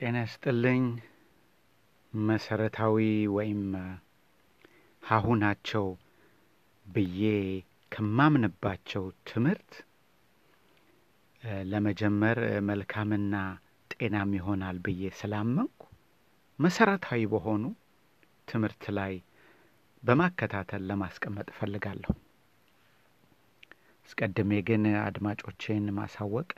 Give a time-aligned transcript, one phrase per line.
[0.00, 0.84] ጤና ይስጥልኝ።
[2.12, 2.96] መሰረታዊ
[3.34, 3.62] ወይም
[5.02, 5.86] ሀሁ ናቸው
[6.86, 7.20] ብዬ
[7.92, 9.72] ከማምንባቸው ትምህርት
[11.64, 13.34] ለመጀመር መልካምና
[13.92, 15.80] ጤናም ይሆናል ብዬ ስላመንኩ
[16.58, 17.62] መሰረታዊ በሆኑ
[18.48, 19.14] ትምህርት ላይ
[20.02, 22.12] በማከታተል ለማስቀመጥ እፈልጋለሁ።
[24.06, 26.48] አስቀድሜ ግን አድማጮቼን ማሳወቅ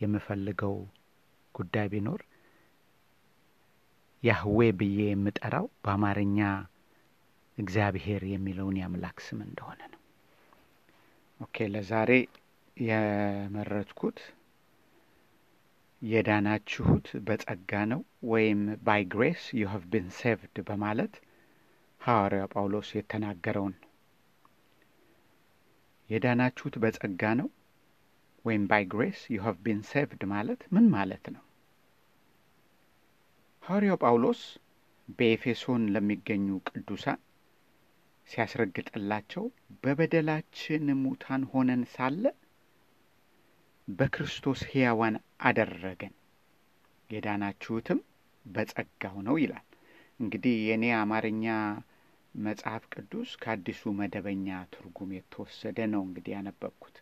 [0.00, 0.76] የምፈልገው
[1.54, 2.20] ጉዳይ ቢኖር
[4.24, 6.38] ያህዌ ብዬ የምጠራው በአማርኛ
[7.58, 10.00] እግዚአብሔር የሚለውን የአምላክ ስም እንደሆነ ነው።
[11.40, 12.10] okay ለዛሬ
[12.76, 14.18] የመረጥኩት
[16.02, 18.00] የዳናችሁት በጸጋ ነው
[18.30, 21.14] ወይም by grace you have been saved በማለት
[22.00, 23.74] ሐዋርያው ጳውሎስ የተናገረውን
[26.10, 27.48] የዳናችሁት በጸጋ ነው
[28.44, 31.42] ወይም by grace you have been saved ማለት ምን ማለት ነው?
[33.64, 34.40] ሐዋርያው ጳውሎስ
[35.18, 37.20] በኤፌሶን ለሚገኙ ቅዱሳን
[38.28, 39.44] ሲያስረግጥላቸው
[39.82, 42.24] በበደላችን ሙታን ሆነን ሳለ
[43.88, 45.16] በክርስቶስ ሕያዋን
[45.48, 46.14] አደረገን፣
[47.10, 47.98] የዳናችሁትም
[48.44, 49.66] በጸጋው ነው ይላል።
[50.20, 51.46] እንግዲህ የእኔ አማርኛ
[52.34, 56.96] መጽሐፍ ቅዱስ ከአዲሱ መደበኛ ትርጉም የተወሰደ ነው እንግዲህ ያነበብኩት።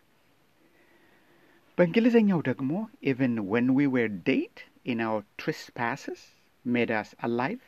[1.77, 2.71] በእንግሊዝኛው ደግሞ
[3.09, 6.21] even when we were dead in our trespasses
[6.65, 7.61] made us alive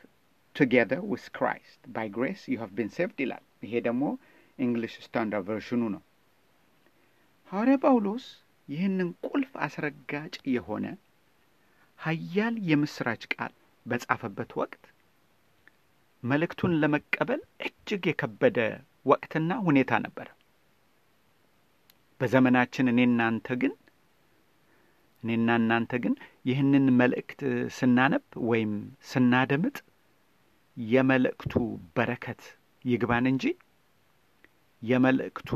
[0.56, 4.04] together with Christ by grace you have been saved ይላል። ይሄ ደግሞ
[4.60, 6.02] English Standard Version ኑ ነው።
[7.52, 8.26] ሐዋርያ ጳውሎስ
[8.68, 10.86] ይህንን ቁልፍ አስረጋጭ የሆነ
[12.00, 13.54] ኃያል የምስራች ቃል
[13.86, 14.84] በጻፈበት ወቅት
[16.24, 18.60] መልእክቱን ለመቀበል እጅግ የከበደ
[19.06, 20.28] ወቅትና ሁኔታ ነበረ።
[22.20, 23.74] በዘመናችን እኔ እናንተ ግን
[25.26, 26.16] እኔና እናንተ ግን
[26.50, 27.42] ይህንን መልእክት
[27.78, 28.74] ስናነብ ወይም
[29.10, 29.78] ስናደምጥ
[30.78, 31.54] የመልእክቱ
[31.98, 32.42] በረከት
[32.86, 33.46] ይግባን እንጂ
[34.82, 35.52] የመልእክቱ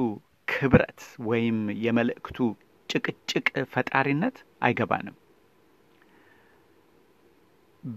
[0.48, 2.38] ክብረት ወይም የመልእክቱ
[2.90, 5.18] ጭቅጭቅ ፈጣሪነት አይገባንም።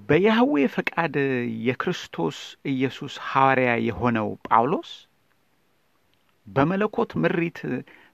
[0.07, 1.15] በያህዌ ፈቃድ
[1.67, 2.37] የክርስቶስ
[2.73, 4.91] ኢየሱስ ሐዋርያ የሆነው ጳውሎስ
[6.47, 7.59] በመለኮት ምሪት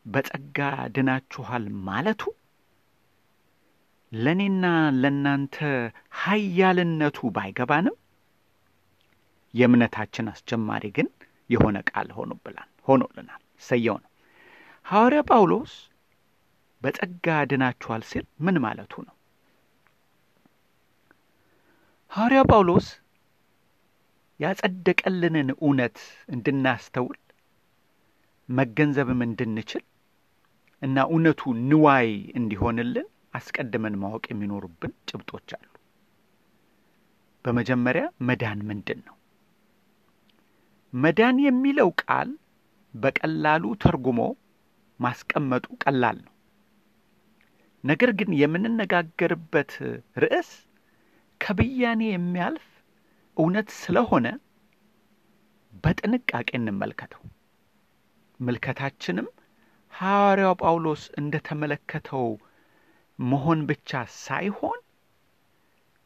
[0.07, 0.59] በጸጋ
[0.95, 2.23] ድናችኋል ማለቱ
[4.13, 4.65] ለእኔና
[5.01, 5.57] ለእናንተ
[6.21, 7.97] ኃያልነቱ ባይገባንም
[9.55, 11.09] የእምነታችን አስጀማሪ ግን
[11.51, 14.11] የሆነ ቃል ሆኖብላል ሆኖልናል። ሰየው ነው።
[14.87, 15.73] ሐዋርያ ጳውሎስ
[16.83, 19.15] በጸጋ ድናችኋል ሲል ምን ማለቱ ነው?
[22.13, 22.87] ሐዋርያ ጳውሎስ
[24.41, 25.97] ያጸደቀልንን እውነት
[26.29, 27.19] እንድናስተውል
[28.49, 29.85] መገንዘብም እንድንችል
[30.83, 31.41] እና እውነቱ
[31.71, 32.09] ንዋይ
[32.39, 35.67] እንዲሆንልን አስቀድመን ማወቅ የሚኖሩብን ጭብጦች አሉ።
[37.45, 39.15] በመጀመሪያ መዳን ምንድን ነው?
[40.93, 42.29] መዳን የሚለው ቃል
[42.95, 44.21] በቀላሉ ተርጉሞ
[45.01, 46.35] ማስቀመጡ ቀላል ነው።
[47.85, 49.73] ነገር ግን የምንነጋገርበት
[50.17, 50.51] ርዕስ
[51.41, 52.65] ከብያኔ የሚያልፍ
[53.37, 54.27] እውነት ስለሆነ
[55.85, 57.23] በጥንቃቄ እንመልከተው።
[58.41, 59.29] ምልከታችንም
[59.93, 62.27] ሐዋርያው ጳውሎስ እንደ ተመለከተው
[63.19, 63.91] መሆን ብቻ
[64.21, 64.79] ሳይሆን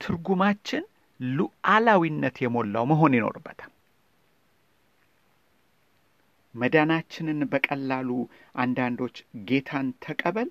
[0.01, 0.85] ትርጉማችን
[1.21, 3.69] ሉዓላዊነት የሞላው መሆን ይኖርበታል።
[6.55, 8.09] መዳናችንን በቀላሉ
[8.55, 9.17] አንዳንዶች
[9.49, 10.49] ጌታን ተቀበል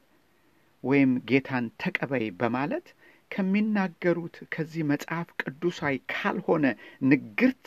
[0.84, 2.88] ወይም ጌታን ተቀበይ በማለት
[3.32, 6.66] ከሚናገሩት ከዚህ መጽሐፍ ቅዱሳዊ ካልሆነ
[7.04, 7.66] ንግርት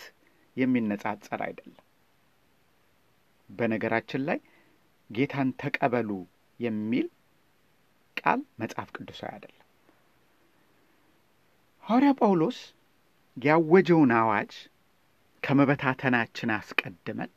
[0.57, 1.81] የሚነጻጸር አይደለም።
[3.49, 4.39] በነገራችን ላይ
[5.11, 6.11] ጌታን ተቀበሉ
[6.61, 7.07] የሚል
[8.25, 9.61] ቃል መጽሐፍ ቅዱሳዊ አይደለም።
[11.85, 12.59] ሐዋርያ ጳውሎስ
[13.37, 14.53] ያወጀውን አዋጅ
[15.43, 17.31] ከመበታተናችን አስቀድመን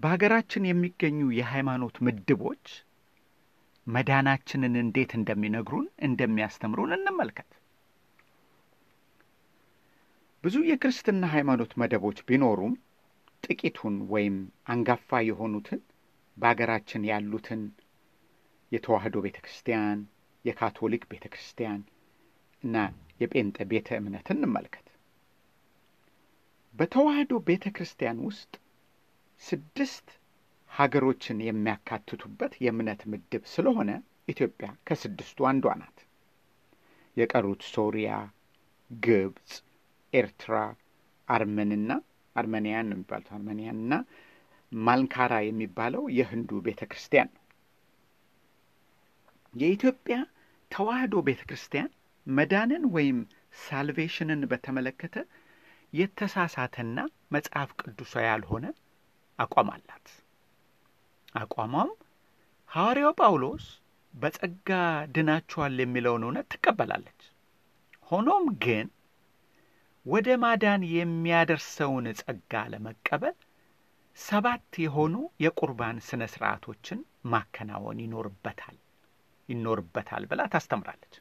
[0.00, 2.66] በሀገራችን የሚገኙ የሃይማኖት ምድቦች
[3.86, 7.50] መዳናችንን እንዴት እንደሚነግሩን እንደሚያስተምሩን እንመልከት።
[10.44, 12.74] ብዙ የክርስትና ሃይማኖት መደቦች ቢኖሩም
[13.44, 14.36] ጥቂቱን ወይም
[14.72, 15.80] አንጋፋ የሆኑትን
[16.36, 17.62] በሀገራችን ያሉትን
[18.72, 20.00] የተዋህዶ ቤተ ክርስቲያን፣
[20.44, 21.80] የካቶሊክ ቤተ ክርስቲያን
[22.62, 22.76] እና
[23.20, 24.86] የጴንጤ ቤተ እምነት እንመልከት።
[26.74, 28.52] በተዋህዶ ቤተ ክርስቲያን ውስጥ
[29.40, 30.08] ስድስት
[30.70, 33.90] ሀገሮችን የሚያካትቱበት የእምነት ምድብ ስለሆነ
[34.28, 35.98] ኢትዮጵያ ከስድስቱ አንዷ ናት።
[37.16, 38.10] የቀሩት ሶሪያ፣
[38.90, 39.50] ግብፅ፣
[40.12, 40.54] ኤርትራ፣
[41.28, 41.90] አርመንና
[42.36, 43.92] አርመኒያን ነው የሚባሉት አርመኒያንና
[44.72, 47.39] ማልንካራ የሚባለው የህንዱ ቤተ ክርስቲያን ነው።
[49.54, 50.16] የኢትዮጵያ
[50.70, 51.90] ተዋህዶ ቤተ ክርስቲያን
[52.26, 53.18] መዳንን ወይም
[53.62, 55.16] ሳልቬሽንን በተመለከተ
[55.92, 56.98] የተሳሳተና
[57.34, 58.66] መጽሐፍ ቅዱሳዊ ያልሆነ
[59.38, 60.06] አቋም አላት።
[61.34, 61.90] አቋሟም
[62.70, 63.64] ሐዋርያው ጳውሎስ
[64.14, 64.70] በጸጋ
[65.14, 67.20] ድናችኋል የሚለውን እውነት ትቀበላለች።
[68.10, 68.86] ሆኖም ግን
[70.06, 73.36] ወደ ማዳን የሚያደርሰውን ጸጋ ለመቀበል
[74.18, 75.14] ሰባት የሆኑ
[75.44, 77.00] የቁርባን ስነ ስርዓቶችን
[77.32, 78.76] ማከናወን ይኖርበታል
[79.50, 81.14] ይኖርበታል ብላ ታስተምራለች።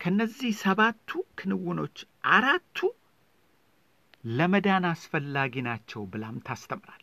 [0.00, 1.08] ከነዚህ ሰባቱ
[1.38, 1.98] ክንውኖች
[2.32, 2.78] አራቱ
[4.30, 6.98] ለመዳን አስፈላጊ ናቸው ብላም ታስተምራለች።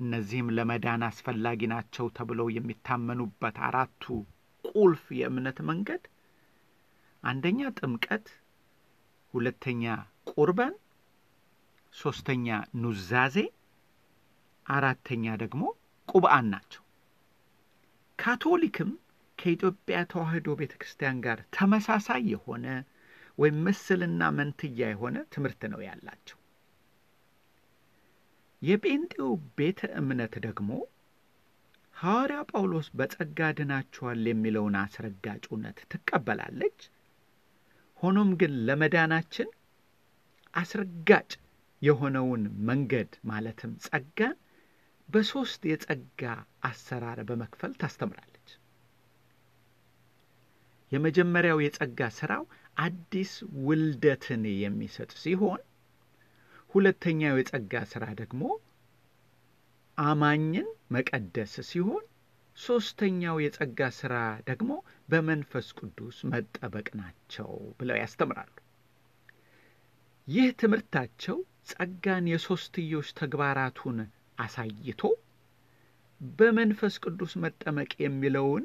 [0.00, 4.04] እነዚህም ለመዳን አስፈላጊ ናቸው ተብለው የሚታመኑበት አራቱ
[4.64, 6.02] ቁልፍ የእምነት መንገድ
[7.22, 8.26] አንደኛ ጥምቀት፣
[9.34, 9.84] ሁለተኛ
[10.30, 10.74] ቁርባን፣
[11.94, 12.46] ሶስተኛ
[12.82, 13.36] ኑዛዜ፣
[14.66, 15.62] አራተኛ ደግሞ
[16.08, 16.81] ቁብአን ናቸው።
[18.22, 18.90] ካቶሊክም
[19.38, 22.66] ከኢትዮጵያ ተዋሕዶ ቤተ ክርስቲያን ጋር ተመሳሳይ የሆነ
[23.38, 26.38] ወይም ምስልና መንትያ የሆነ ትምህርት ነው ያላቸው።
[28.62, 30.70] የጴንጤው ቤተ እምነት ደግሞ
[31.96, 36.78] ሐዋርያ ጳውሎስ በጸጋ ድናችኋል የሚለውን አስረጋጭ እውነት ትቀበላለች።
[38.00, 39.48] ሆኖም ግን ለመዳናችን
[40.54, 41.30] አስረጋጭ
[41.82, 44.36] የሆነውን መንገድ ማለትም ጸጋን
[45.08, 46.22] በሦስት የጸጋ
[46.64, 48.48] አሰራር በመክፈል ታስተምራለች።
[50.92, 52.44] የመጀመሪያው የጸጋ ሥራው
[52.76, 53.32] አዲስ
[53.66, 55.60] ውልደትን የሚሰጥ ሲሆን
[56.74, 58.42] ሁለተኛው የጸጋ ሥራ ደግሞ
[59.98, 62.04] አማኝን መቀደስ ሲሆን
[62.56, 64.14] ሦስተኛው የጸጋ ሥራ
[64.48, 64.70] ደግሞ
[65.08, 67.48] በመንፈስ ቅዱስ መጠበቅ ናቸው
[67.78, 68.52] ብለው ያስተምራሉ።
[70.28, 71.38] ይህ ትምህርታቸው
[71.70, 73.98] ጸጋን የሦስትዮሽ ተግባራቱን
[74.42, 75.00] አሳይቶ
[76.20, 78.64] በመንፈስ ቅዱስ መጠመቅ የሚለውን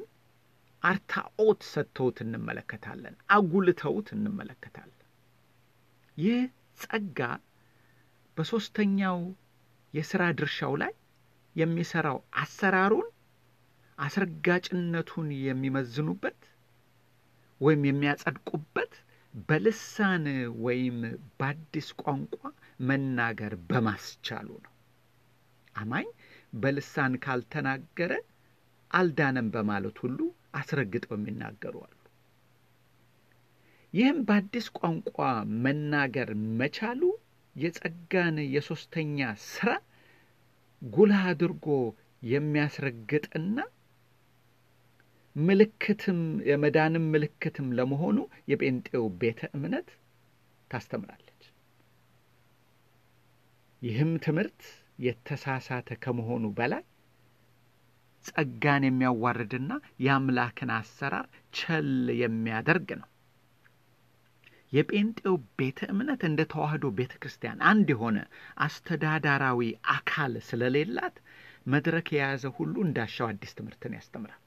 [0.82, 4.94] አርታኦት ሰጥተውት እንመለከታለን፣ አጉልተውት እንመለከታለን።
[6.16, 6.40] ይህ
[6.82, 7.20] ጸጋ
[8.36, 9.18] በሦስተኛው
[9.94, 10.92] የሥራ ድርሻው ላይ
[11.56, 13.08] የሚሠራው አሰራሩን
[13.98, 16.40] አስረጋጭነቱን የሚመዝኑበት
[17.60, 18.92] ወይም የሚያጸድቁበት
[19.48, 20.26] በልሳን
[20.64, 20.98] ወይም
[21.38, 22.36] በአዲስ ቋንቋ
[22.88, 24.72] መናገር በማስቻሉ ነው።
[25.78, 26.08] አማኝ
[26.56, 28.12] በልሳን ካልተናገረ
[28.90, 30.18] አልዳነም በማለት ሁሉ
[30.58, 31.94] አስረግጠው የሚናገሩ አሉ።
[33.92, 35.16] ይህም በአዲስ ቋንቋ
[35.64, 37.02] መናገር መቻሉ
[37.56, 39.70] የጸጋን የሦስተኛ ሥራ
[40.82, 41.66] ጉልህ አድርጎ
[42.22, 43.56] የሚያስረግጥና
[45.36, 48.18] ምልክትም የመዳንም ምልክትም ለመሆኑ
[48.50, 49.88] የጴንጤው ቤተ እምነት
[50.70, 51.42] ታስተምራለች።
[53.82, 54.62] ይህም ትምህርት
[54.98, 56.82] የተሳሳተ ከመሆኑ በላይ
[58.24, 59.72] ጸጋን የሚያዋርድና
[60.04, 61.26] የአምላክን አሰራር
[61.58, 61.90] ቸል
[62.20, 63.08] የሚያደርግ ነው።
[64.72, 68.18] የጴንጤው ቤተ እምነት እንደ ተዋህዶ ቤተ ክርስቲያን አንድ የሆነ
[68.64, 69.60] አስተዳዳራዊ
[69.94, 71.16] አካል ስለሌላት
[71.66, 74.42] መድረክ የያዘ ሁሉ እንዳሻው አዲስ ትምህርትን ያስተምራል።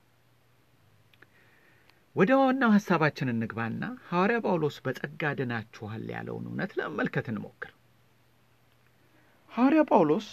[2.15, 7.71] ወደ ዋናው ሐሳባችን እንግባና ሐዋርያ ጳውሎስ በጸጋ ድናችኋል ያለውን እውነት ለመመልከት እንሞክር።
[9.51, 10.27] ሐዋርያ ጳውሎስ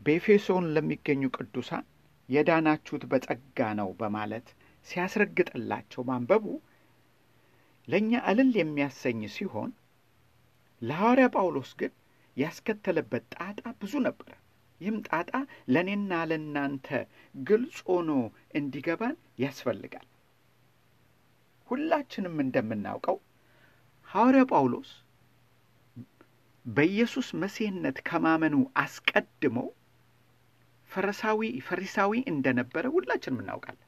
[0.00, 1.84] በኤፌሶን ለሚገኙ ቅዱሳን
[2.28, 4.46] የዳናችሁት በጸጋ ነው በማለት
[4.86, 6.44] ሲያስረግጥላቸው ማንበቡ
[7.88, 9.70] ለእኛ እልል የሚያሰኝ ሲሆን
[10.82, 11.92] ለሐዋርያ ጳውሎስ ግን
[12.36, 14.30] ያስከተለበት ጣጣ ብዙ ነበረ።
[14.80, 15.30] ይህም ጣጣ
[15.72, 16.86] ለእኔና ለእናንተ
[17.44, 18.10] ግልጽ ሆኖ
[18.58, 20.06] እንዲገባን ያስፈልጋል።
[21.70, 23.16] ሁላችንም እንደምናውቀው
[24.08, 24.90] ሐዋርያ ጳውሎስ
[26.66, 29.58] በኢየሱስ መሲህነት ከማመኑ አስቀድሞ
[30.90, 33.86] ፈሪሳዊ ፈሪሳዊ እንደነበረ ሁላችንም እናውቃለን።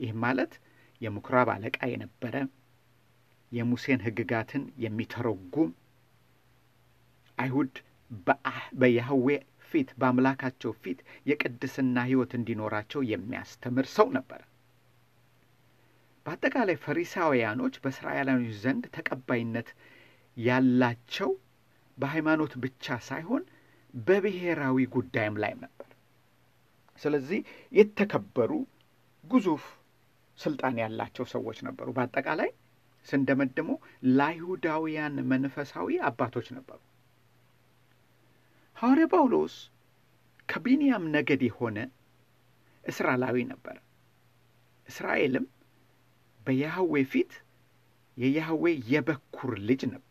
[0.00, 0.52] ይህም ማለት
[1.00, 2.34] የምኩራብ አለቃ የነበረ
[3.52, 5.70] የሙሴን ሕግጋትን የሚተረጉም
[7.38, 7.74] አይሁድ
[8.80, 9.28] በያህዌ
[9.70, 14.40] ፊት በአምላካቸው ፊት የቅድስና ሕይወት እንዲኖራቸው የሚያስተምር ሰው ነበረ።
[16.26, 19.68] በአጠቃላይ ፈሪሳውያኖች በእስራኤላውያን ዘንድ ተቀባይነት
[20.38, 21.30] ያላቸው
[21.98, 23.42] በሃይማኖት ብቻ ሳይሆን
[23.94, 25.88] በብሔራዊ ጉዳይም ላይም ነበር።
[27.02, 27.40] ስለዚህ
[27.72, 28.52] የተከበሩ
[29.24, 29.64] ግዙፍ
[30.38, 32.50] ስልጣን ያላቸው ሰዎች ነበሩ። በአጠቃላይ
[33.06, 33.70] ስንደመድሞ
[34.12, 36.78] ለአይሁዳውያን መንፈሳዊ አባቶች ነበሩ።
[38.76, 39.54] ሐዋርያ ጳውሎስ
[40.48, 41.78] ከቢንያም ነገድ የሆነ
[42.84, 43.76] እስራኤላዊ ነበረ።
[44.88, 45.46] እስራኤልም
[46.46, 47.32] በያህዌ ፊት
[48.16, 50.07] የያህዌ የበኩር ልጅ ነበረ።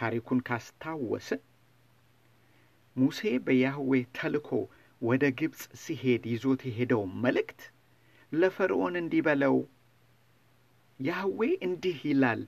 [0.00, 1.40] ታሪኩን ካስታወስን
[2.96, 4.48] ሙሴ በያህዌ ተልኮ
[5.02, 7.60] ወደ ግብፅ ሲሄድ ይዞት የሄደው መልእክት
[8.32, 9.56] ለፈርዖን እንዲህ በለው
[11.00, 12.40] ያህዌ እንዲህ ይላል፣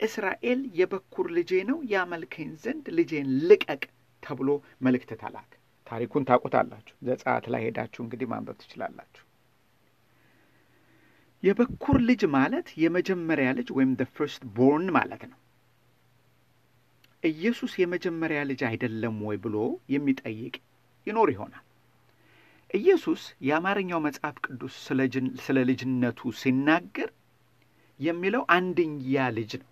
[0.00, 3.82] እስራኤል የበኩር ልጄ ነው፣ ያመልከኝ ዘንድ ልጄን ልቀቅ
[4.22, 4.48] ተብሎ
[4.86, 5.50] መልእክት ተላከ።
[5.86, 9.24] ታሪኩን ታውቁታላችሁ። ዘጸአት ላይ ሄዳችሁ እንግዲህ ማንበብ ትችላላችሁ።
[11.42, 15.38] የበኩር ልጅ ማለት የመጀመሪያ ልጅ ወይም ደ ፍርስት ቦርን ማለት ነው።
[17.22, 19.56] ኢየሱስ የመጀመሪያ ልጅ አይደለም ወይ ብሎ
[19.94, 20.54] የሚጠይቅ
[21.06, 21.64] ይኖር ይሆናል።
[22.70, 24.74] ኢየሱስ የአማርኛው መጽሐፍ ቅዱስ
[25.44, 27.10] ስለ ልጅነቱ ሲናገር
[28.00, 29.68] የሚለው አንድያ ልጅ ነው።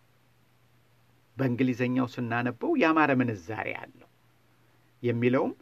[1.37, 4.09] በእንግሊዘኛው ስናነበው ያማረ ምንዛሬ አለው።
[5.03, 5.53] የሚለውም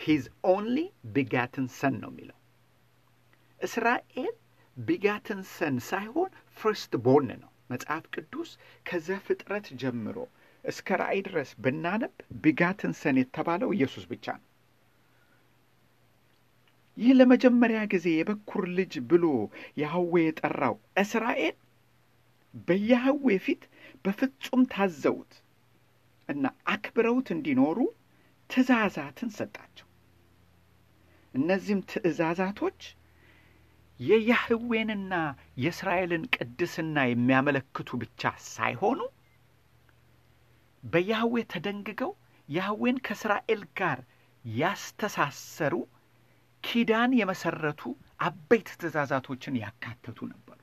[0.00, 0.76] his only
[1.14, 2.36] begotten son ነው የሚለው።
[3.60, 4.34] እስራኤል
[4.76, 8.50] begotten son ሳይሆን first born ነው። መጽሐፍ ቅዱስ
[8.86, 10.16] ከዘፍጥረት ጀምሮ
[10.64, 14.46] እስከ ራእይ ድረስ ብናነብ begotten son የተባለው ኢየሱስ ብቻ ነው።
[16.96, 19.24] ይህ ለመጀመሪያ ጊዜ የበኩር ልጅ ብሎ
[19.82, 21.56] ያህዌ የጠራው እስራኤል
[22.66, 23.62] በያህዌ ፊት
[24.04, 25.32] በፍጹም ታዘውት
[26.28, 27.78] እና አክብረውት እንዲኖሩ
[28.50, 29.86] ትእዛዛትን ሰጣቸው።
[31.34, 32.80] እነዚህም ትእዛዛቶች
[34.00, 35.14] የያህዌንና
[35.62, 39.00] የእስራኤልን ቅድስና የሚያመለክቱ ብቻ ሳይሆኑ
[40.82, 42.12] በያህዌ ተደንግገው
[42.48, 43.98] ያህዌን ከእስራኤል ጋር
[44.44, 45.74] ያስተሳሰሩ
[46.64, 47.82] ኪዳን የመሰረቱ
[48.20, 50.56] አበይት ትእዛዛቶችን ያካተቱ ነበሩ።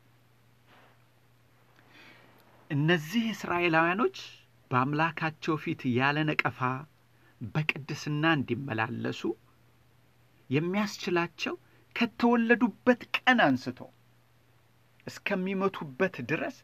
[2.70, 4.17] እነዚህ እስራኤላውያኖች
[4.72, 6.60] በአምላካቸው ፊት ያለ ነቀፋ
[7.51, 9.22] በቅድስና እንዲመላለሱ
[10.50, 11.56] የሚያስችላቸው
[11.98, 13.80] ከተወለዱበት ቀን አንስቶ
[15.08, 16.56] እስከሚመቱበት ድረስ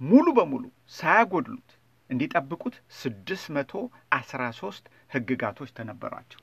[0.00, 1.70] ሙሉ በሙሉ ሳያጎድሉት
[2.10, 3.72] እንዲጠብቁት ስድስት መቶ
[4.18, 6.40] አስራ ሶስት ሕግጋቶች ተነበሯቸው።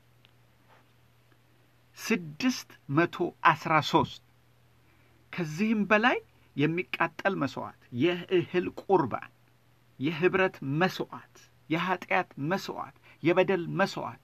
[1.97, 3.15] ስድስት መቶ
[3.51, 4.21] አስራ ሶስት
[5.33, 6.17] ከዚህም በላይ
[6.55, 9.31] የሚቃጠል መስዋዕት፣ የእህል ቁርባን፣
[9.99, 11.35] የህብረት መስዋዕት፣
[11.69, 14.23] የኃጢአት መስዋዕት፣ የበደል መስዋዕት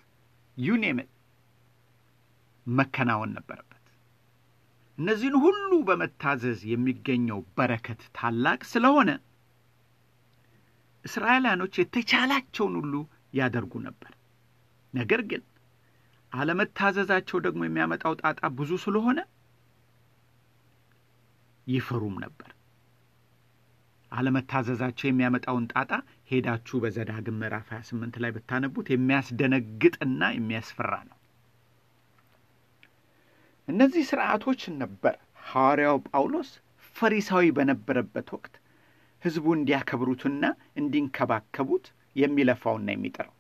[0.58, 1.10] ዩኔምን
[2.68, 3.71] መከናወን ነበረበት።
[5.02, 9.10] እነዚህን ሁሉ በመታዘዝ የሚገኘው በረከት ታላቅ ስለሆነ
[11.06, 12.96] እስራኤላኖች የተቻላቸውን ሁሉ
[13.38, 14.12] ያደርጉ ነበር።
[14.94, 15.42] ነገር ግን
[16.32, 19.20] አለመታዘዛቸው ደግሞ የሚያመጣው ጣጣ ብዙ ስለሆነ
[21.68, 22.52] ይፈሩም ነበር።
[24.12, 25.92] አለመታዘዛቸው የሚያመጣውን ጣጣ
[26.32, 31.18] ሄዳችሁ በዘዳግም ምዕራፍ 28 ላይ ብታነቡት የሚያስደነግጥና የሚያስፈራ ነው።
[33.72, 35.16] እነዚህ ስርዓቶች ነበር
[35.50, 36.50] ሐዋርያው ጳውሎስ
[36.96, 38.54] ፈሪሳዊ በነበረበት ወቅት
[39.24, 40.44] ሕዝቡ እንዲያከብሩትና
[40.80, 41.86] እንዲንከባከቡት
[42.16, 43.36] የሚለፋውና የሚጥረው።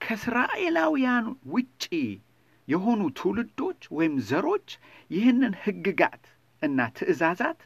[0.00, 1.84] ከእስራኤላውያን ውጪ
[2.68, 4.68] የሆኑ ትውልዶች ወይም ዘሮች
[5.10, 6.24] ይህንን ሕግጋት
[6.62, 7.60] እና ትእዛዛት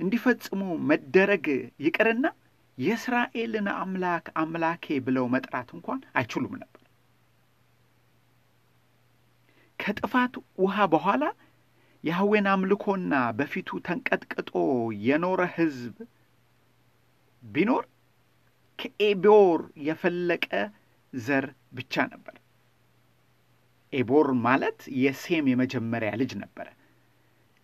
[0.00, 0.60] እንዲፈጽሙ
[0.90, 1.46] መደረግ
[1.84, 2.26] ይቅርና
[2.78, 6.79] የእስራኤልን አምላክ አምላኬ ብለው መጥራት እንኳን አይችሉም ነበር።
[9.90, 11.24] ከጥፋት ውሃ በኋላ
[12.04, 14.50] የያህዌን አምልኮና በፊቱ ተንቀጥቅጦ
[15.06, 15.96] የኖረ ሕዝብ
[17.42, 17.84] ቢኖር
[18.78, 20.46] ከኤቦር የፈለቀ
[21.12, 22.36] ዘር ብቻ ነበር።
[23.92, 26.68] ኤቦር ማለት የሴም የመጀመሪያ ልጅ ነበረ።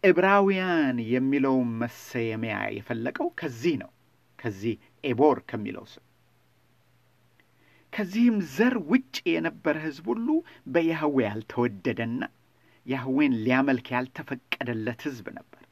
[0.03, 3.93] ዕብራውያን የሚለው መሰየሚያ የፈለቀው ከዚህ ነው።
[4.39, 6.06] ከዚህ ኤቦር ከሚለው ስም
[7.93, 10.29] ከዚህም ዘር ውጭ የነበረ ሕዝብ ሁሉ
[10.73, 12.21] በያህዌ ያልተወደደና
[12.87, 15.63] ያህዌን ሊያመልክ ያልተፈቀደለት ሕዝብ ነበር።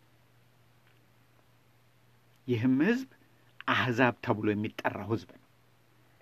[2.49, 3.11] ይህም ሕዝብ
[3.69, 5.43] አሕዛብ ተብሎ የሚጠራው ሕዝብ ነው።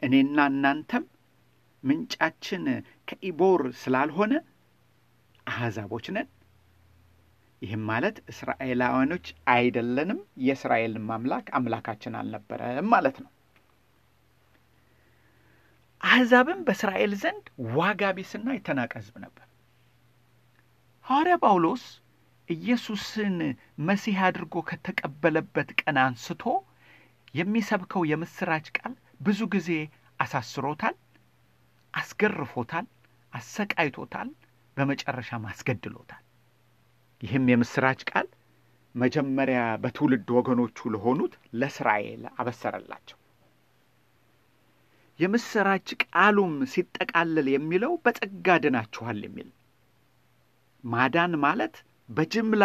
[0.02, 1.04] እኔና እናንተም
[1.84, 2.64] ምንጫችን
[3.08, 4.34] ከኢቦር ስላልሆነ
[5.46, 6.28] አሕዛቦች ነን።
[7.62, 13.30] ይህም ማለት እስራኤላውያኖች አይደለንም፣ የእስራኤልን አምላክ አምላካችን አልነበረም ማለት ነው።
[16.02, 17.44] አሕዛብም በእስራኤል ዘንድ
[17.76, 19.46] ዋጋ ቢስና የተናቀ ሕዝብ ነበር።
[21.04, 21.84] ሐዋርያ ጳውሎስ
[22.48, 23.36] ኢየሱስን
[23.88, 26.42] መሲህ አድርጎ ከተቀበለበት ቀን አንስቶ
[27.34, 28.94] የሚሰብከው የምሥራች ቃል
[29.26, 29.68] ብዙ ጊዜ
[30.20, 30.96] አሳስሮታል፣
[31.94, 32.86] አስገርፎታል፣
[33.32, 34.28] አሰቃይቶታል፣
[34.76, 36.22] በመጨረሻም አስገድሎታል።
[37.20, 38.28] ይህም የምሥራች ቃል
[38.94, 43.18] መጀመሪያ በትውልድ ወገኖቹ ለሆኑት ለእስራኤል አበሰረላቸው።
[45.18, 49.48] የምሥራች ቃሉም ሲጠቃለል የሚለው በጸጋ ድናችኋል የሚል
[50.84, 51.74] ማዳን ማለት
[52.08, 52.64] በጅምላ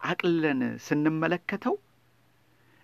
[0.00, 1.76] አቅልለን ስንመለከተው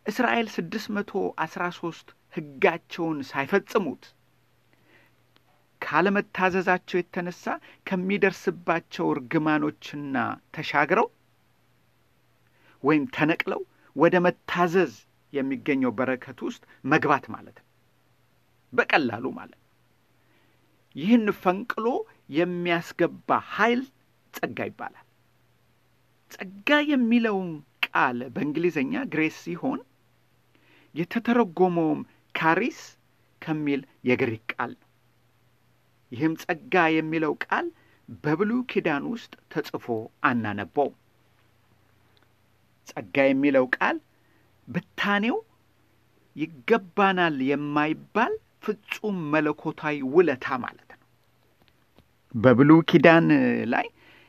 [0.07, 1.13] እስራኤል ስድስት መቶ
[1.45, 4.05] አስራ ሶስት ሕጋቸውን ሳይፈጽሙት
[5.81, 7.45] ካለመታዘዛቸው የተነሳ
[7.87, 10.17] ከሚደርስባቸው እርግማኖችና
[10.55, 11.09] ተሻግረው
[12.83, 13.61] ወይም ተነቅለው
[13.97, 14.95] ወደ መታዘዝ
[15.33, 17.64] የሚገኘው በረከት ውስጥ መግባት ማለት ነው።
[18.75, 19.61] በቀላሉ ማለት
[20.97, 21.87] ይህን ፈንቅሎ
[22.37, 23.81] የሚያስገባ ኃይል
[24.35, 25.07] ጸጋ ይባላል።
[26.33, 27.51] ጸጋ የሚለውን
[27.87, 29.81] ቃል በእንግሊዝኛ ግሬስ ሲሆን
[30.95, 32.01] የተተረጎመውም
[32.35, 32.81] ካሪስ
[33.43, 34.89] ከሚል የግሪክ ቃል ነው።
[36.13, 37.67] ይህም ጸጋ የሚለው ቃል
[38.23, 39.87] በብሉይ ኪዳን ውስጥ ተጽፎ
[40.29, 40.91] አናነበው።
[42.89, 43.97] ጸጋ የሚለው ቃል
[44.69, 45.39] ብታኔው
[46.37, 51.01] ይገባናል የማይባል ፍጹም መለኮታዊ ውለታ ማለት ነው።
[52.35, 53.27] በብሉይ ኪዳን
[53.73, 53.87] ላይ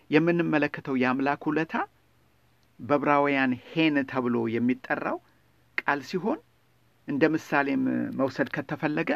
[0.09, 1.75] የምንመለከተው የአምላክ ውለታ
[2.79, 5.17] በዕብራውያን ሄን ተብሎ የሚጠራው
[5.77, 6.39] ቃል ሲሆን
[7.07, 7.83] እንደ ምሳሌም
[8.19, 9.11] መውሰድ ከተፈለገ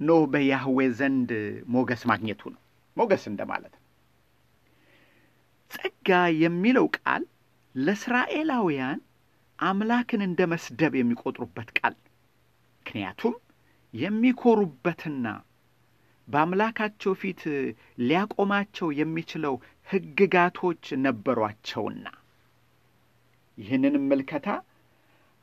[0.00, 1.30] ኖህ በያህዌ ዘንድ
[1.74, 2.60] ሞገስ ማግኘቱ ነው።
[2.96, 3.82] ሞገስ እንደማለት ነው።
[5.70, 6.08] ጸጋ
[6.42, 7.22] የሚለው ቃል
[7.74, 8.98] ለእስራኤላውያን
[9.58, 11.94] አምላክን እንደ መስደብ የሚቆጥሩበት ቃል
[12.78, 13.34] ምክንያቱም
[13.96, 15.26] የሚኮሩበትና
[16.28, 17.42] በአምላካቸው ፊት
[18.02, 19.54] ሊያቆማቸው የሚችለው
[19.88, 22.06] ሕግጋቶች ነበሯቸውና
[23.58, 24.48] ይህንን ምልከታ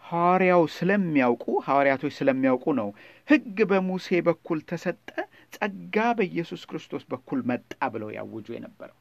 [0.03, 2.89] ሐዋርያው ስለሚያውቁ ሐዋርያቶች ስለሚያውቁ ነው
[3.27, 5.07] ሕግ በሙሴ በኩል ተሰጠ፣
[5.53, 8.97] ጸጋ በኢየሱስ ክርስቶስ በኩል መጣ ብለው ያውጁ የነበረው።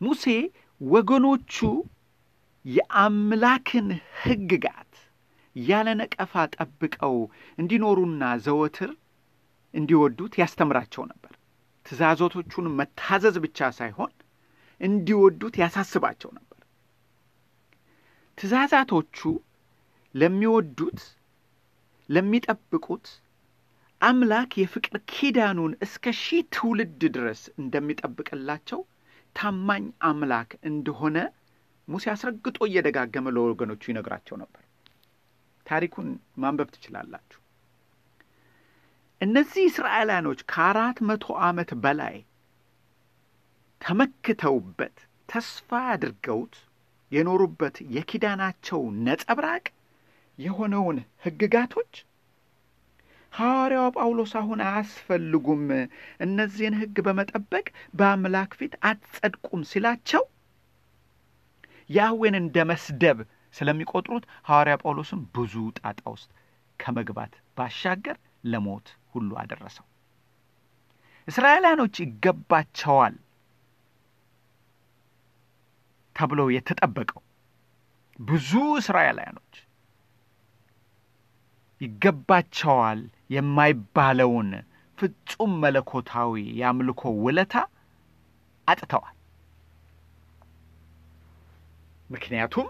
[0.00, 0.24] ሙሴ
[0.80, 1.54] ወገኖቹ
[2.64, 3.88] የአምላክን
[4.22, 4.92] ሕግጋት
[5.56, 7.16] ያለ ነቀፋ ጠብቀው
[7.58, 8.90] እንዲኖሩና ዘወትር
[9.74, 11.32] እንዲወዱት ያስተምራቸው ነበር።
[11.86, 14.12] ትእዛዞቶቹን መታዘዝ ብቻ ሳይሆን
[14.80, 16.60] እንዲወዱት ያሳስባቸው ነበር።
[18.38, 19.18] ትእዛዛቶቹ
[20.14, 21.00] ለሚወዱት
[22.08, 23.06] ለሚጠብቁት
[24.00, 28.80] አምላክ የፍቅር ኪዳኑን እስከ ሺህ ትውልድ ድረስ እንደሚጠብቅላቸው
[29.36, 31.16] ታማኝ አምላክ እንደሆነ
[31.88, 34.62] ሙሴ አስረግጦ እየደጋገመ ለወገኖቹ ይነግራቸው ነበር።
[35.66, 37.40] ታሪኩን ማንበብ ትችላላችሁ።
[39.20, 42.16] እነዚህ እስራኤላኖች ከአራት መቶ ዓመት በላይ
[43.80, 44.96] ተመክተውበት
[45.28, 46.54] ተስፋ አድርገውት
[47.12, 49.64] የኖሩበት የኪዳናቸው ነጸብራቅ
[50.38, 51.92] የሆነውን ሕግጋቶች
[53.32, 55.64] ሐዋርያው ጳውሎስ አሁን አያስፈልጉም፣
[56.24, 60.22] እነዚህን ሕግ በመጠበቅ በአምላክ ፊት አትጸድቁም ሲላቸው
[61.90, 63.18] ያህዌን እንደ መስደብ
[63.56, 66.28] ስለሚቆጥሩት ሐዋርያ ጳውሎስም ብዙ ጣጣ ውስጥ
[66.80, 69.86] ከመግባት ባሻገር ለሞት ሁሉ አደረሰው።
[71.28, 73.14] እስራኤላኖች ይገባቸዋል
[76.16, 77.22] ተብለው የተጠበቀው
[78.18, 79.54] ብዙ እስራኤላውያኖች
[81.80, 84.50] ይገባቸዋል የማይባለውን
[84.98, 87.54] ፍጹም መለኮታዊ የአምልኮ ውለታ
[88.68, 89.16] አጥተዋል።
[92.10, 92.66] ምክንያቱም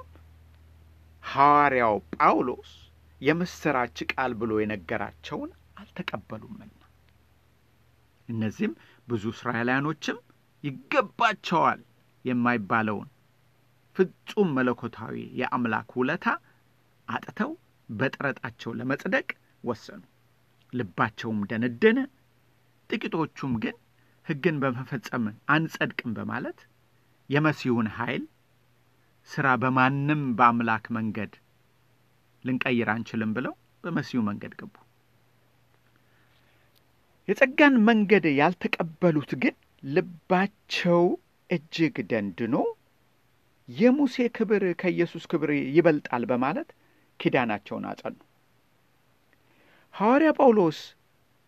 [1.36, 2.70] ሐዋርያው ጳውሎስ
[3.20, 6.72] የምሥራች ቃል ብሎ የነገራቸውን አልተቀበሉምና
[8.28, 8.72] እነዚህም
[9.08, 10.18] ብዙ እስራኤላውያኖችም
[10.64, 11.80] ይገባቸዋል
[12.24, 13.08] የማይባለውን
[13.96, 16.26] ፍጹም መለኮታዊ የአምላክ ውለታ
[17.08, 17.50] አጥተው
[17.88, 19.26] በጥረጣቸው ለመጽደቅ
[19.64, 20.02] ወሰኑ።
[20.72, 21.98] ልባቸውም ደነደነ።
[22.90, 23.76] ጥቂቶቹም ግን
[24.26, 26.58] ሕግን በመፈጸም አንጸድቅም በማለት
[27.30, 28.24] የመሲሁን ኃይል
[29.30, 31.32] ሥራ በማንም በአምላክ መንገድ
[32.44, 34.74] ልንቀይር አንችልም ብለው በመሲሁ መንገድ ገቡ።
[37.28, 41.02] የጸጋን መንገድ ያልተቀበሉት ግን ልባቸው
[41.50, 42.56] እጅግ ደንድኖ
[43.68, 46.68] የሙሴ ክብር ከኢየሱስ ክብር ይበልጣል በማለት
[47.20, 48.16] ኪዳናቸውን አጸኑ።
[49.94, 50.78] ሐዋርያ ጳውሎስ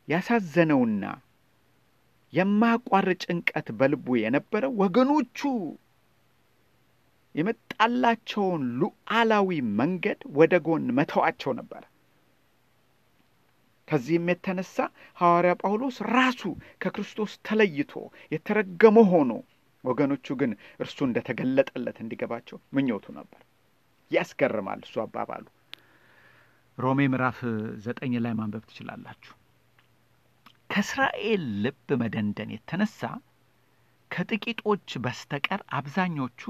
[0.08, 1.04] ያሳዘነውና
[2.32, 5.38] የማያቋርጥ ጭንቀት በልቡ የነበረው ወገኖቹ
[7.38, 11.82] የመጣላቸውን ሉዓላዊ መንገድ ወደ ጎን መተዋቸው ነበር።
[13.88, 14.76] ከዚህም የተነሳ
[15.16, 16.42] ሐዋርያ ጳውሎስ ራሱ
[16.82, 17.92] ከክርስቶስ ተለይቶ
[18.32, 19.30] የተረገመ ሆኖ
[19.84, 20.50] ወገኖቹ ግን
[20.82, 23.40] እርሱ እንደተገለጠለት እንዲገባቸው ምኞቱ ነበር።
[24.10, 25.46] ያስገርማል እሱ አባባሉ።
[26.78, 27.38] ሮሜ ምዕራፍ
[27.84, 29.34] ዘጠኝ ላይ ማንበብ ትችላላችሁ።
[30.70, 33.00] ከእስራኤል ልብ መደንደን የተነሳ
[34.10, 36.42] ከጥቂቶች በስተቀር አብዛኞቹ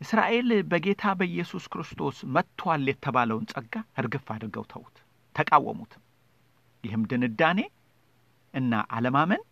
[0.00, 4.96] እስራኤል በጌታ በኢየሱስ ክርስቶስ መጥቷል የተባለውን ጸጋ እርግፍ አድርገው ተዉት፣
[5.34, 6.02] ተቃወሙትም።
[6.84, 7.60] ይህም ድንዳኔ
[8.54, 9.42] እና አለማመን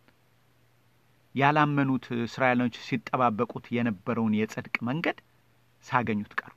[1.35, 5.17] ያላመኑት እስራኤሎች ሲጠባበቁት የነበረውን የጽድቅ መንገድ
[5.85, 6.51] ሳገኙት ቀሩ።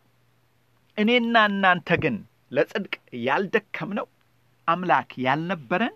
[0.99, 2.17] እኔና እናንተ ግን
[2.53, 2.95] ለጽድቅ
[3.27, 4.07] ያልደከምነው
[4.69, 5.95] አምላክ ያልነበረን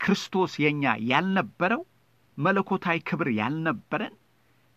[0.00, 1.82] ክርስቶስ የኛ ያልነበረው
[2.38, 4.14] መለኮታዊ ክብር ያልነበረን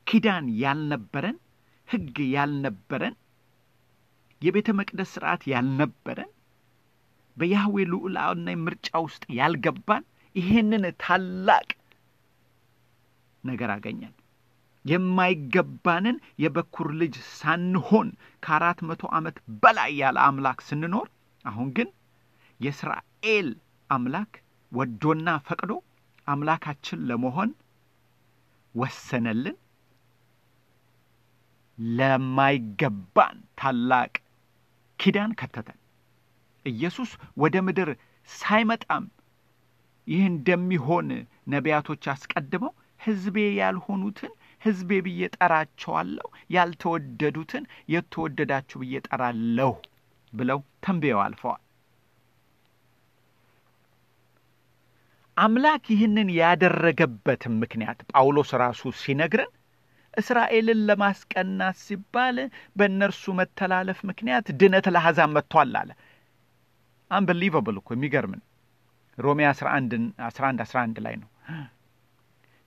[0.07, 1.37] ኪዳን ያልነበረን፣
[1.87, 3.15] ሕግ ያልነበረን፣
[4.41, 6.31] የቤተ መቅደስ ስርዓት ያልነበረን፣
[7.37, 10.03] በያህዌ ልዑላና ምርጫ ውስጥ ያልገባን
[10.35, 11.67] ይሄንን ታላቅ
[13.43, 14.13] ነገር አገኘን።
[14.85, 18.07] የማይገባንን የበኩር ልጅ ሳንሆን
[18.43, 21.07] ከአራት መቶ ዓመት በላይ ያለ አምላክ ስንኖር
[21.45, 21.89] አሁን ግን
[22.59, 23.47] የእስራኤል
[23.89, 24.33] አምላክ
[24.71, 25.71] ወዶና ፈቅዶ
[26.27, 27.49] አምላካችን ለመሆን
[28.75, 29.57] ወሰነልን።
[31.77, 34.11] ለማይገባን ታላቅ
[34.99, 35.79] ኪዳን ከተተን።
[36.65, 37.89] ኢየሱስ ወደ ምድር
[38.29, 39.05] ሳይመጣም
[40.07, 41.09] ይህ እንደሚሆን
[41.53, 44.31] ነቢያቶች አስቀድመው ሕዝቤ ያልሆኑትን
[44.61, 49.71] ሕዝቤ ብዬ ጠራቸዋለሁ፣ ያልተወደዱትን የተወደዳችሁ ብዬ ጠራለሁ
[50.33, 51.61] ብለው ተንብየው አልፈዋል።
[55.37, 59.51] አምላክ ይህንን ያደረገበትን ምክንያት ጳውሎስ ራሱ ሲነግረን
[60.13, 62.37] እስራኤልን ለማስቀናት ሲባል
[62.77, 65.91] በእነርሱ መተላለፍ ምክንያት ድነት ለአሕዛብ መጥቷል አለ።
[67.11, 68.41] አንበሊቨብል እኮ የሚገርምን
[69.17, 69.95] ሮሜ 11
[70.27, 71.29] 11 11 ላይ ነው።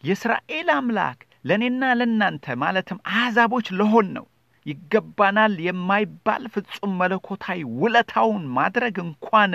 [0.03, 4.27] የእስራኤል አምላክ ለእኔና ለእናንተ ማለትም አሕዛቦች ለሆን ነው
[4.67, 9.53] ይገባናል የማይባል ፍጹም መለኮታዊ ውለታውን ማድረግ እንኳን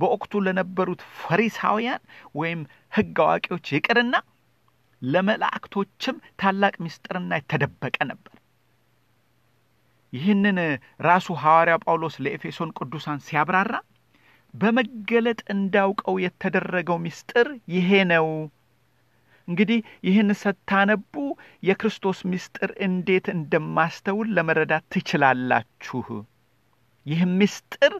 [0.00, 2.02] በወቅቱ ለነበሩት ፈሪሳውያን
[2.34, 2.60] ወይም
[2.92, 4.14] ሕግ አዋቂዎች ይቅርና
[5.06, 8.34] ለመላእክቶችም ታላቅ ምስጢርና የተደበቀ ነበር።
[10.12, 10.58] ይህንን
[11.00, 13.74] ራሱ ሐዋርያ ጳውሎስ ለኤፌሶን ቅዱሳን ሲያብራራ
[14.54, 18.28] በመገለጥ እንዳውቀው የተደረገው ምስጢር ይሄ ነው።
[19.48, 21.14] እንግዲህ ይህን ስታነቡ
[21.62, 26.06] የክርስቶስ ምስጢር እንዴት እንደማስተውል ለመረዳት ትችላላችሁ።
[27.06, 27.92] ይህ ምስጢር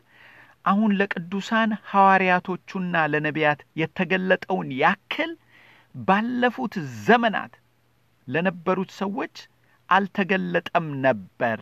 [0.64, 5.32] አሁን ለቅዱሳን ሐዋርያቶቹና ለነቢያት የተገለጠውን ያክል
[5.96, 7.52] ባለፉት ዘመናት
[8.28, 9.36] ለነበሩት ሰዎች
[9.88, 11.58] አልተገለጠም ነበር።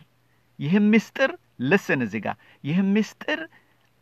[0.59, 3.39] ይህም ምስጢር ልስን እዚህ ጋር ይህም ምስጢር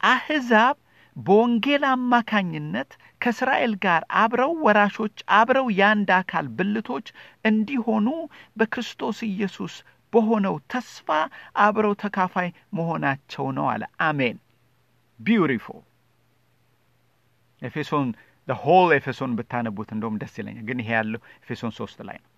[0.02, 0.76] አሕዛብ
[1.16, 2.92] በወንጌል አማካኝነት
[3.22, 7.08] ከእስራኤል ጋር አብረው ወራሾች አብረው የአንድ አካል ብልቶች
[7.46, 8.08] እንዲሆኑ
[8.58, 9.76] በክርስቶስ ኢየሱስ
[10.14, 11.08] በሆነው ተስፋ
[11.58, 14.38] አብረው ተካፋይ መሆናቸው ነው አለ። አሜን።
[15.20, 15.82] ቢዩቲፉል
[17.62, 18.10] ኤፌሶን
[18.48, 22.30] ሆል ኤፌሶን ብታነቡት እንደውም ደስ ይለኛል። ግን ይሄ ያለው ኤፌሶን ሶስት ላይ ነው፣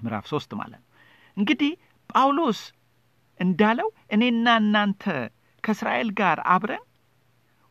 [0.00, 0.88] ምዕራፍ ሶስት ማለት ነው።
[1.36, 1.72] እንግዲህ
[2.10, 2.60] ጳውሎስ
[3.40, 5.04] እንዳለው እኔና እናንተ
[5.64, 6.84] ከእስራኤል ጋር አብረን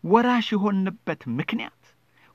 [0.03, 1.77] ወራሽ የሆንበት ምክንያት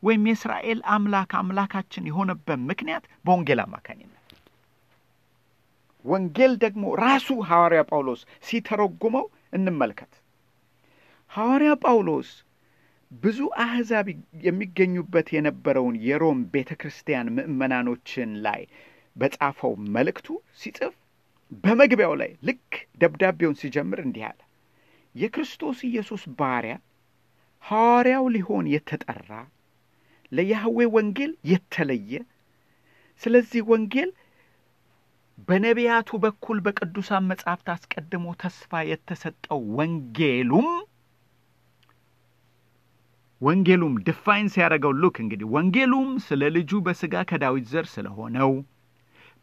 [0.03, 4.13] ወይም የእስራኤል አምላክ አምላካችን የሆነበት ምክንያት በወንጌል አማካኝነት
[6.05, 10.13] ወንጌል ደግሞ ራሱ ሐዋርያ ጳውሎስ ሲተረጉመው እንመልከት።
[11.31, 12.29] ሐዋርያ ጳውሎስ
[13.13, 14.07] ብዙ አሕዛብ
[14.47, 18.63] የሚገኙበት የነበረውን የሮም ቤተ ክርስቲያን ምዕመናኖችን ላይ
[19.17, 20.27] በጻፈው መልእክቱ
[20.61, 20.95] ሲጽፍ
[21.65, 22.71] በመግቢያው ላይ ልክ
[23.03, 24.41] ደብዳቤውን ሲጀምር እንዲህ አለ።
[25.15, 26.75] የክርስቶስ ኢየሱስ ባሪያ
[27.65, 29.31] ሐዋርያው ሊሆን የተጠራ
[30.33, 32.13] ለያህዌ ወንጌል የተለየ
[33.23, 34.11] ስለዚህ ወንጌል
[35.49, 40.69] በነቢያቱ በኩል በቅዱሳን መጻሕፍት አስቀድሞ ተስፋ የተሰጠው ወንጌሉም
[43.41, 48.53] ወንጌሉም ድፋይን ሲያደርገው ሉክ እንግዲህ ወንጌሉም ስለ ልጁ በሥጋ ከዳዊት ዘር ስለሆነው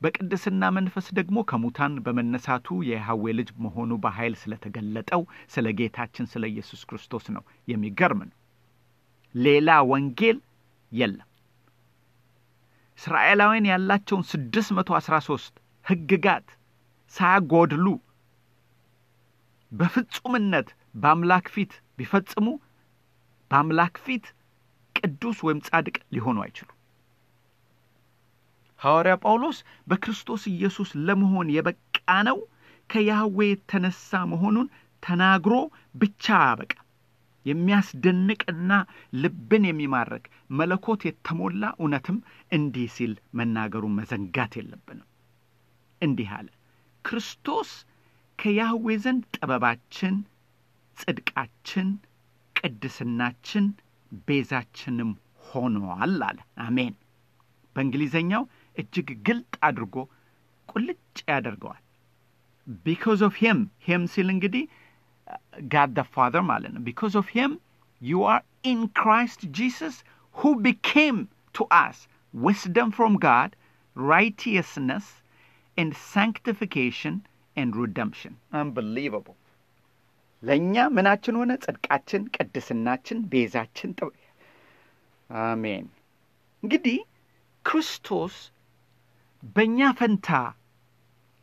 [0.01, 5.21] በቅድስና መንፈስ ደግሞ ከሙታን በመነሳቱ የያህዌ ልጅ መሆኑ በኃይል ስለተገለጠው
[5.53, 8.35] ስለ ጌታችን ስለ ኢየሱስ ክርስቶስ ነው። የሚገርም ነው።
[9.35, 10.39] ሌላ ወንጌል
[10.91, 11.29] የለም።
[12.99, 15.53] እስራኤላውያን ያላቸውን ስድስት መቶ አስራ ሦስት
[15.85, 16.49] ሕግጋት
[17.13, 17.87] ሳያጎድሉ
[19.71, 22.45] በፍጹምነት በአምላክ ፊት ቢፈጽሙ
[23.53, 24.25] በአምላክ ፊት
[24.95, 26.77] ቅዱስ ወይም ጻድቅ ሊሆኑ አይችሉም።
[28.79, 32.37] ሐዋርያ ጳውሎስ በክርስቶስ ኢየሱስ ለመሆን የበቃ ነው
[32.89, 34.67] ከያህዌ የተነሳ መሆኑን
[35.03, 35.53] ተናግሮ
[35.95, 36.73] ብቻ አበቃ።
[37.45, 38.71] የሚያስደንቅና
[39.21, 40.25] ልብን የሚማርክ
[40.57, 42.17] መለኮት የተሞላ እውነትም
[42.51, 45.07] እንዲህ ሲል መናገሩን መዘንጋት የለብንም።
[46.01, 46.49] እንዲህ አለ፣
[47.05, 47.71] ክርስቶስ
[48.39, 50.17] ከያህዌ ዘንድ ጥበባችን፣
[50.97, 51.89] ጽድቃችን፣
[52.62, 53.64] ቅድስናችን፣
[54.28, 55.10] ቤዛችንም
[55.48, 55.84] ሆኗል
[56.22, 56.94] አለ። አሜን።
[57.76, 58.42] በእንግሊዘኛው
[58.76, 59.96] እጅግ ግልጥ አድርጎ
[60.68, 61.82] ቁልጭ ያደርገዋል።
[62.84, 64.64] ቢኮዝ ኦፍ ሂም ሂም ሲል እንግዲህ
[65.72, 67.52] ጋድ ደ ፋዘር ማለት ነው። ቢኮዝ ኦፍ ሂም
[68.00, 69.96] ዩ አር ኢን ክራይስት ጂሰስ
[70.36, 71.16] ሁ ቢኬም
[71.54, 71.98] ቱ አስ
[72.34, 73.52] ዊስደም ፍሮም ጋድ
[73.96, 75.06] ራይቲየስነስ
[75.76, 77.16] ኤንድ ሳንክቲፊኬሽን
[77.56, 79.36] ኤንድ ሪደምፕሽን አንቢሊቨብል
[80.43, 81.51] ለእኛ ምናችን ሆነ?
[81.63, 83.91] ጽድቃችን፣ ቅድስናችን፣ ቤዛችን።
[85.29, 85.85] አሜን።
[86.63, 86.97] እንግዲህ
[87.65, 88.35] ክርስቶስ
[89.55, 90.29] በእኛ ፈንታ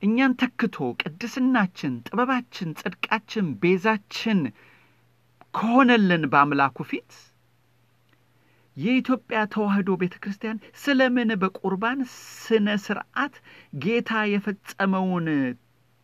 [0.02, 4.38] እኛን ተክቶ ቅድስናችን፣ ጥበባችን፣ ጽድቃችን፣ ቤዛችን
[5.54, 7.10] ከሆነልን በአምላኩ ፊት
[8.76, 12.00] የኢትዮጵያ ተዋሕዶ ቤተ ክርስቲያን ስለምን በቁርባን
[12.42, 13.34] ስነ ስርዓት
[13.82, 15.26] ጌታ የፈጸመውን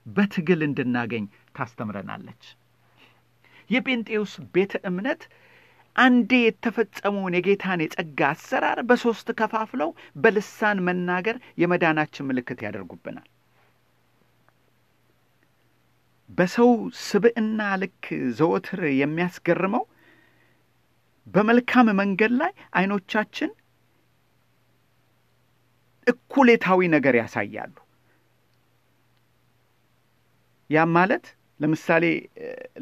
[0.07, 2.43] በትግል እንድናገኝ ታስተምረናለች።
[3.71, 5.23] የጴንጤዎስ ቤተ እምነት
[5.97, 13.29] አንዴ የተፈጸመውን የጌታን የጸጋ አሰራር በሦስት ከፋፍለው በልሳን መናገር የመዳናችን ምልክት ያደርጉብናል።
[16.31, 16.71] በሰው
[17.03, 18.05] ስብዕና ልክ
[18.39, 19.85] ዘወትር የሚያስገርመው
[21.27, 23.51] በመልካም መንገድ ላይ አይኖቻችን
[26.07, 27.75] እኩሌታዊ ነገር ያሳያሉ።
[30.71, 31.27] ያም ማለት
[31.61, 32.05] ለምሳሌ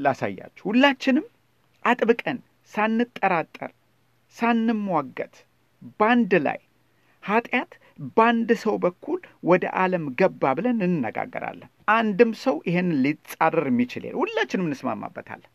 [0.04, 1.26] ላሳያችሁ። ሁላችንም
[1.84, 2.38] አጥብቀን
[2.72, 3.72] ሳንጠራጠር
[4.36, 5.34] ሳንሟገት
[6.00, 6.60] በአንድ ላይ
[7.24, 7.72] ኃጢአት
[8.16, 9.18] በአንድ ሰው በኩል
[9.50, 15.50] ወደ ዓለም ገባ ብለን እንነጋገራለን። አንድም ሰው ይሄንን ሊጻረር የሚችል ሁላችንም እንስማማበታለን።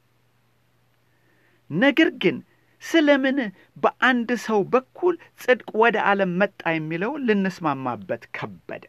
[1.69, 2.37] ነገር ግን
[2.83, 3.37] ስለምን
[3.83, 8.85] በአንድ ሰው በኩል ጽድቅ ወደ ዓለም መጣ የሚለውን ልንስማማበት ከበደ።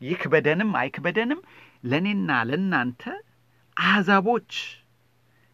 [0.00, 1.40] ይክበደንም አይክበደንም
[1.84, 3.02] ለእኔና ለእናንተ
[3.76, 4.52] አሕዛቦች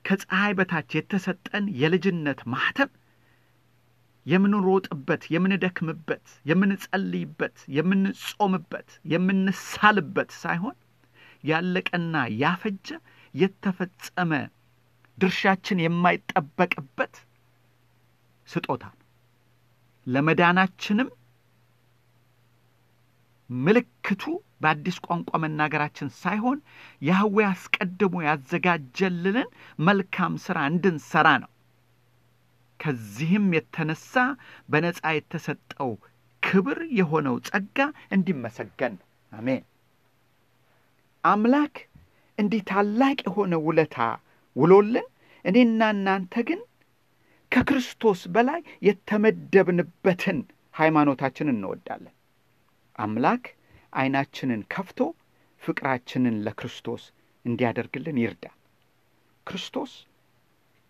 [0.04, 2.90] ከፀሐይ በታች የተሰጠን የልጅነት ማኅተም
[4.26, 10.76] የምንሮጥበት፣ የምንደክምበት፣ የምንጸልይበት፣ የምንጾምበት፣ የምንሳልበት ሳይሆን
[11.44, 12.88] ያለቀና ያፈጀ
[13.34, 14.32] የተፈጸመ
[15.18, 17.14] ድርሻችን የማይጠበቅበት
[18.48, 19.02] ስጦታ ነው።
[20.06, 21.08] ለመዳናችንም
[23.50, 24.22] ምልክቱ
[24.60, 26.58] በአዲስ ቋንቋ መናገራችን ሳይሆን
[27.02, 29.48] ያህዌ አስቀድሞ ያዘጋጀልንን
[29.86, 31.50] መልካም ሥራ እንድንሠራ ነው።
[32.80, 34.14] ከዚህም የተነሳ
[34.68, 35.92] በነጻ የተሰጠው
[36.42, 37.78] ክብር የሆነው ጸጋ
[38.16, 39.62] እንዲመሰገን ነው። አሜን።
[41.24, 41.76] አምላክ
[42.38, 43.98] እንዲህ ታላቅ የሆነ ውለታ
[44.56, 45.06] ውሎልን
[45.44, 46.60] እኔና እናንተ ግን
[47.52, 50.38] ከክርስቶስ በላይ የተመደብንበትን
[50.74, 52.12] ሃይማኖታችንን እንወዳለን።
[52.98, 53.44] አምላክ
[53.92, 55.00] ዓይናችንን ከፍቶ
[55.62, 57.02] ፍቅራችንን ለክርስቶስ
[57.44, 58.56] እንዲያደርግልን ይርዳል።
[59.46, 59.92] ክርስቶስ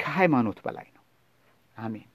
[0.01, 1.05] ከሃይማኖት በላይ ነው።
[1.77, 2.09] አሜን።